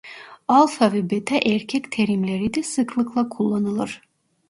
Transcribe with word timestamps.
Alfa 0.47 0.93
ve 0.93 1.09
beta 1.09 1.35
erkek 1.35 1.91
terimleri 1.91 2.53
de 2.53 2.63
sıklıkla 2.63 3.29
kullanılır. 3.29 4.01